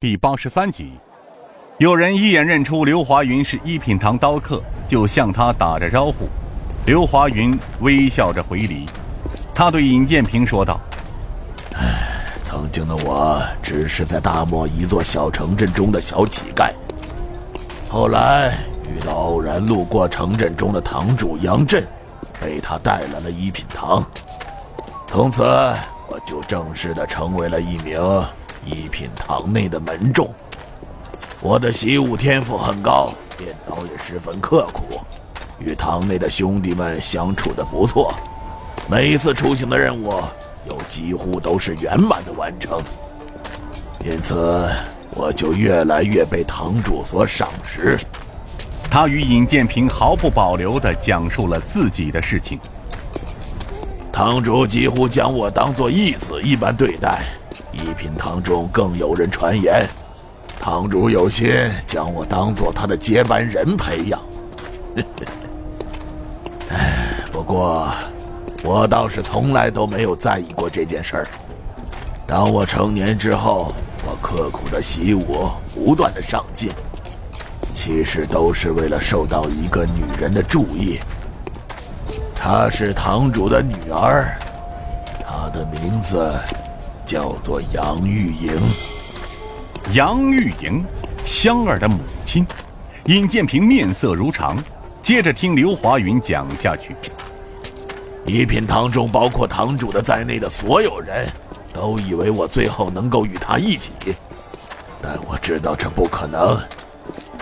[0.00, 0.92] 第八十三集，
[1.78, 6.28] 有人一眼认出刘华云是一品堂刀客，就向他打着招呼。
[6.86, 8.86] 刘华云微笑着回礼，
[9.52, 10.80] 他对尹建平说道
[11.74, 16.70] ：“唉曾经的我只是在大漠一座小城镇中的小乞丐，
[17.88, 21.84] 后来遇到偶然路过城镇中的堂主杨震，
[22.40, 24.08] 被他带来了一品堂，
[25.08, 28.00] 从此我就正式的成为了一名。”
[28.68, 30.28] 一品堂内的门众，
[31.40, 35.00] 我的习武天赋很高，练刀也十分刻苦，
[35.58, 38.14] 与堂内的兄弟们相处的不错。
[38.86, 40.12] 每一次出行的任务，
[40.68, 42.78] 又几乎都是圆满的完成，
[44.04, 44.68] 因此
[45.10, 47.98] 我就越来越被堂主所赏识。
[48.90, 52.58] 他与尹建平毫不保留地讲述了自己的事情，
[54.12, 57.22] 堂主几乎将我当做义子一般对待。
[57.84, 59.86] 一品堂中更有人传言，
[60.60, 61.50] 堂主有心
[61.86, 64.20] 将我当做他的接班人培养。
[66.70, 67.88] 唉， 不过
[68.64, 71.26] 我倒是从来都没有在意过这件事儿。
[72.26, 73.72] 当我成年之后，
[74.04, 76.70] 我刻苦的习武，不断的上进，
[77.72, 80.98] 其实都是为了受到一个女人的注意。
[82.34, 84.36] 她是堂主的女儿，
[85.20, 86.32] 她的名字。
[87.08, 88.52] 叫做杨玉莹，
[89.94, 90.84] 杨玉莹，
[91.24, 92.46] 香儿的母亲。
[93.06, 94.58] 尹建平面色如常，
[95.00, 96.94] 接着听刘华云讲下去。
[98.26, 101.26] 一品堂中，包括堂主的在内的所有人，
[101.72, 103.92] 都以为我最后能够与他一起，
[105.00, 106.60] 但我知道这不可能。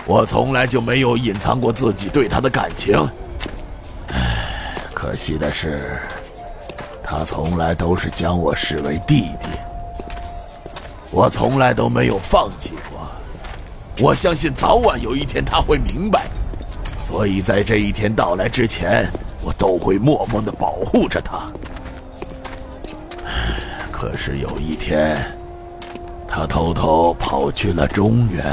[0.05, 2.97] 我从来就没有隐藏过自己对他的感情。
[4.13, 5.99] 唉，可惜的是。
[7.09, 9.47] 他从来都是将我视为弟弟，
[11.09, 12.99] 我从来都没有放弃过。
[14.05, 16.27] 我相信早晚有一天他会明白，
[17.01, 19.09] 所以在这一天到来之前，
[19.41, 21.49] 我都会默默的保护着他。
[23.89, 25.17] 可是有一天，
[26.27, 28.43] 他偷偷跑去了中原。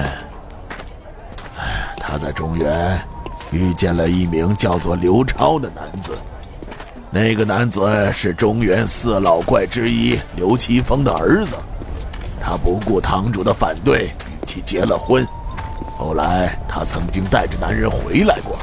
[1.98, 3.04] 他在中原
[3.50, 6.12] 遇见了一名叫做刘超的男子。
[7.14, 11.54] 那个男子是中原四老怪之一刘奇峰的儿子，
[12.42, 15.25] 他不顾堂主的反对，与其结了婚。
[15.97, 18.58] 后来他曾经带着男人回来过，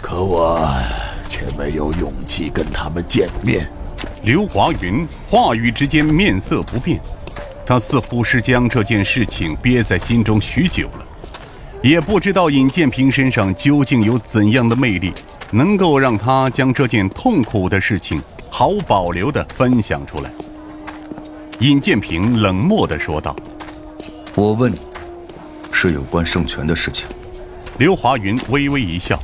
[0.00, 0.66] 可我
[1.28, 3.70] 却没有勇气跟他们见面。
[4.22, 6.98] 刘华云话语之间面色不变，
[7.66, 11.06] 他似乎是将这件事情憋在心中许久了，
[11.82, 15.12] 也不知道尹建平身上究竟有怎样的魅力。
[15.50, 20.30] 能够让他将这件痛苦的事情毫无保留地分享出来。
[21.60, 23.34] 尹建平冷漠地说道
[24.34, 24.78] ：“我问你，
[25.72, 27.06] 是有关圣泉的事情。”
[27.78, 29.18] 刘华云微微一笑：“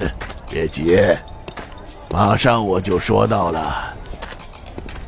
[0.50, 0.98] 别急，
[2.10, 3.94] 马上我就说到了。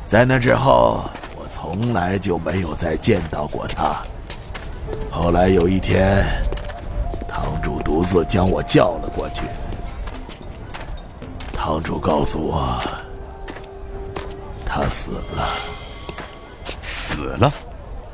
[0.05, 1.03] 在那之后，
[1.37, 4.01] 我从来就没有再见到过他。
[5.09, 6.25] 后来有一天，
[7.27, 9.43] 堂主独自将我叫了过去。”
[11.63, 12.81] 堂主告诉我，
[14.65, 15.47] 他死了。
[16.81, 17.53] 死了。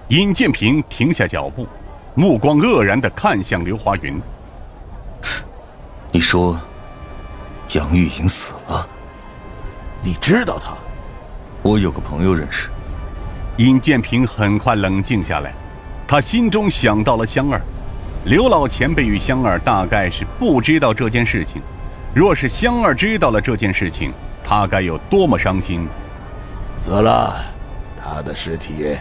[0.09, 1.66] 尹建平停下脚步，
[2.13, 4.22] 目光愕然的看向刘华云。
[6.12, 6.59] 你说，
[7.72, 8.85] 杨玉莹死了？
[10.03, 10.75] 你知道他？
[11.62, 12.68] 我有个朋友认识。
[13.56, 15.53] 尹建平很快冷静下来，
[16.06, 17.62] 他心中想到了香儿。
[18.25, 21.62] 刘老前辈与香儿大概是不知道这件事情。
[22.13, 24.13] 若是香儿知道了这件事情，
[24.44, 25.88] 她该有多么伤心！
[26.78, 27.44] 死了，
[28.01, 28.97] 他的尸体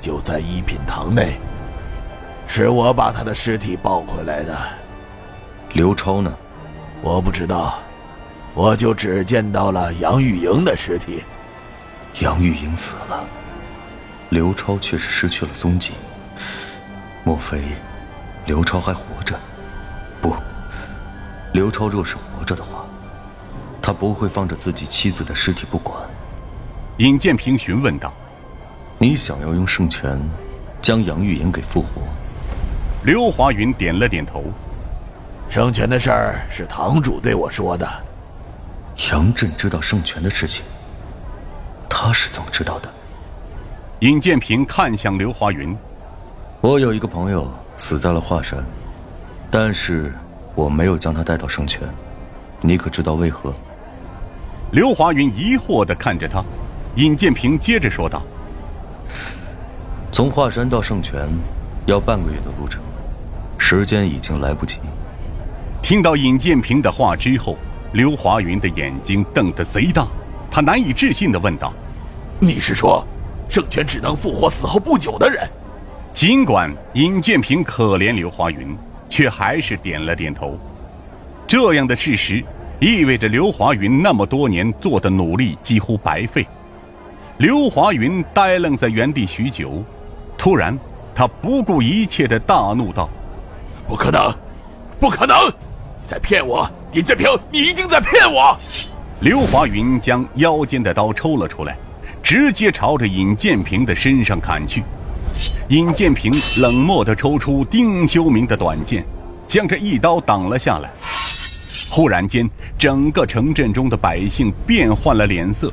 [0.00, 1.38] 就在一品堂内，
[2.46, 4.56] 是我把他的尸体抱回来的。
[5.74, 6.34] 刘超呢？
[7.02, 7.78] 我不知道，
[8.54, 11.22] 我就只见到了杨玉莹的尸体。
[12.20, 13.24] 杨玉莹死了，
[14.30, 15.92] 刘超却是失去了踪迹。
[17.22, 17.60] 莫非
[18.46, 19.38] 刘超还活着？
[21.52, 21.58] 不。
[21.58, 22.84] 刘超若是活着的话，
[23.80, 25.98] 他不会放着自己妻子的尸体不管。
[26.98, 28.12] 尹建平询问道
[28.98, 30.20] ：“你想要用圣泉
[30.82, 32.02] 将杨玉莹给复活？”
[33.04, 34.44] 刘华云点了点头
[35.48, 37.88] ：“圣泉的事儿是堂主对我说的。”
[39.10, 40.64] 杨震知道圣泉的事情，
[41.88, 42.92] 他是怎么知道的？
[44.00, 45.76] 尹建平看向刘华云
[46.60, 48.64] ：“我有一个朋友死在了华山，
[49.50, 50.12] 但是……”
[50.58, 51.88] 我没有将他带到圣泉，
[52.62, 53.54] 你可知道为何？
[54.72, 56.42] 刘华云疑惑的看着他，
[56.96, 58.20] 尹建平接着说道
[60.10, 61.28] ：“从华山到圣泉，
[61.86, 62.82] 要半个月的路程，
[63.56, 64.78] 时间已经来不及。
[65.80, 67.56] 听到尹建平的话之后，
[67.92, 70.08] 刘华云的眼睛瞪得贼大，
[70.50, 71.72] 他难以置信的问道
[72.40, 73.06] ：“你是说，
[73.48, 75.48] 圣泉只能复活死后不久的人？”
[76.12, 78.76] 尽管尹建平可怜刘华云，
[79.08, 80.58] 却还是点了点头。
[81.46, 82.44] 这样的事实
[82.78, 86.46] 意味着刘华云那么多年做的努力几乎白费。
[87.38, 89.82] 刘华云呆愣在原地许久，
[90.36, 90.78] 突然，
[91.14, 93.08] 他不顾一切的大怒道
[93.86, 94.34] ：“不可能，
[94.98, 95.36] 不可能！
[96.00, 98.56] 你在骗我，尹建平，你一定在骗我！”
[99.20, 101.76] 刘华云将腰间的刀抽了出来，
[102.22, 104.82] 直接朝着尹建平的身上砍去。
[105.68, 109.04] 尹建平冷漠地抽出丁修明的短剑，
[109.46, 110.90] 将这一刀挡了下来。
[111.90, 112.48] 忽然间，
[112.78, 115.70] 整个城镇中的百姓变换了脸色。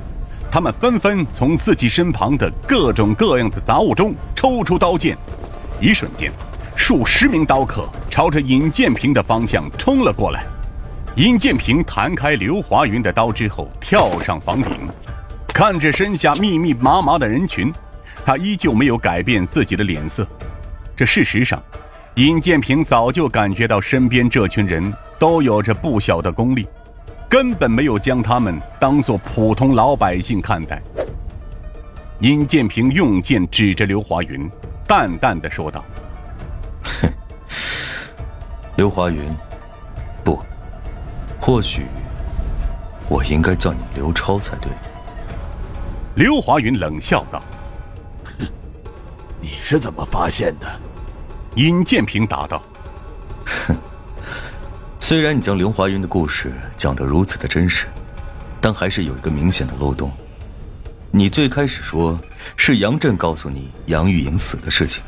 [0.51, 5.17] 他们纷纷从自己身旁的各种各样的杂物中抽出刀剑，
[5.79, 6.29] 一瞬间，
[6.75, 10.43] 数十名刀客朝着尹建平的方向冲了过来。
[11.15, 14.73] 尹建平弹开刘华云的刀之后，跳上房顶，
[15.47, 17.73] 看着身下密密麻麻的人群，
[18.25, 20.27] 他依旧没有改变自己的脸色。
[20.95, 21.61] 这事实上，
[22.15, 26.67] 尹建平早就感觉到身边这群人都有着不小的功力。
[27.27, 30.81] 根本没有将他们当做普通老百姓看待。
[32.19, 34.49] 尹建平用剑指着刘华云，
[34.87, 35.83] 淡淡的说道
[37.01, 37.11] ：“哼，
[38.77, 39.21] 刘华云，
[40.23, 40.39] 不，
[41.39, 41.81] 或许
[43.09, 44.71] 我应该叫你刘超才对。”
[46.15, 47.54] 刘华云冷笑道：“哼，你
[49.67, 50.79] 是怎么发现的？”
[51.57, 52.63] 尹建平答道
[53.67, 53.75] ：“哼。”
[54.99, 57.87] 虽然你将刘华云的故事讲得如此的真实，
[58.61, 60.11] 但还是有一个明显的漏洞。
[61.09, 62.19] 你最开始说
[62.55, 65.01] 是杨震告诉你杨玉莹死的事情，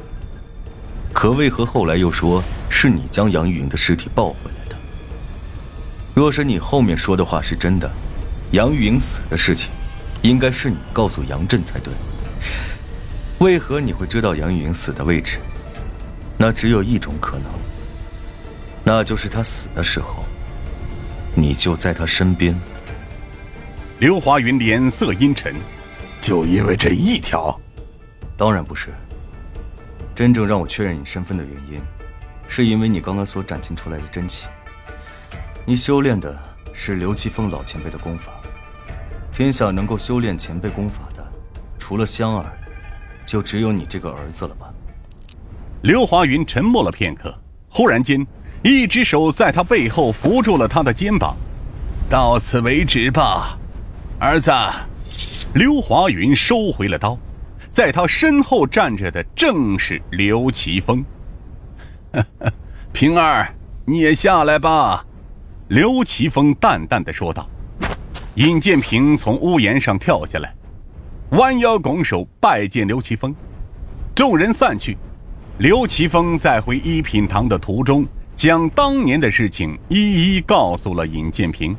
[1.13, 4.75] 可为何后来又说是你将杨玉莹的尸体抱回来的？
[6.15, 7.92] 若是你后面说的话是真的，
[8.51, 9.69] 杨玉莹死的事情，
[10.24, 11.94] 应该是你告诉杨震才对。
[13.39, 15.38] 为何你会知道杨玉莹死的位置？
[16.38, 17.45] 那只有一种可能。
[18.84, 20.25] 那就是她死的时候，
[21.36, 22.60] 你就在她身边。
[24.00, 25.56] 刘华云脸色阴沉，
[26.19, 27.60] 就因为这一条？
[28.36, 28.89] 当然不是。
[30.16, 31.80] 真正让我确认你身份的原因，
[32.48, 34.48] 是因为你刚刚所展现出来的真气。
[35.63, 36.36] 你修炼的
[36.74, 38.31] 是刘奇峰老前辈的功法，
[39.31, 41.24] 天下能够修炼前辈功法的，
[41.78, 42.45] 除了香儿，
[43.27, 44.74] 就只有你这个儿子了吧？
[45.83, 47.31] 刘华云沉默了片刻，
[47.69, 48.25] 忽然间。
[48.63, 51.38] 一只手在他背后扶住了他的肩膀，
[52.09, 53.57] 到此为止吧，
[54.19, 54.51] 儿子。
[55.53, 57.18] 刘华云收回了刀，
[57.69, 61.06] 在他身后站着的正是刘奇峰。
[62.91, 63.53] 平儿，
[63.85, 65.06] 你也下来吧。
[65.68, 67.47] 刘奇峰淡淡的说道。
[68.35, 70.53] 尹建平从屋檐上跳下来，
[71.31, 73.35] 弯腰拱手拜见刘奇峰。
[74.15, 74.97] 众人散去，
[75.57, 78.06] 刘奇峰在回一品堂的途中。
[78.35, 81.75] 将当年的事情一一告诉了尹建平。